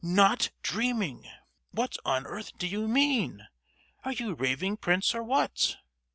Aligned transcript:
Not 0.03 0.49
dreaming! 0.63 1.29
What 1.69 1.95
on 2.03 2.25
earth 2.25 2.57
do 2.57 2.65
you 2.65 2.87
mean? 2.87 3.45
Are 4.03 4.13
you 4.13 4.33
raving, 4.33 4.77
Prince, 4.77 5.13
or 5.13 5.21
what?" 5.21 5.77